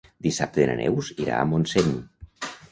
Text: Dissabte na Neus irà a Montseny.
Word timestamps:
Dissabte 0.27 0.65
na 0.69 0.77
Neus 0.79 1.13
irà 1.27 1.37
a 1.41 1.45
Montseny. 1.53 1.95